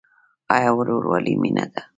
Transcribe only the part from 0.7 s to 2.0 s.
ورورولي مینه ده؟